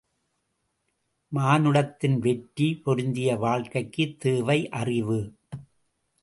மானுடத்தின் 1.31 2.17
வெற்றி 2.19 2.81
பொருந்திய 2.83 3.35
வாழ்க்கைக்கு 3.35 4.15
தேவை 4.17 4.69
அறிவு. 4.69 5.19